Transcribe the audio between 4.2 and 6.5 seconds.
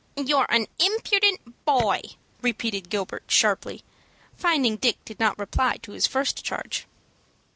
finding Dick did not reply to his first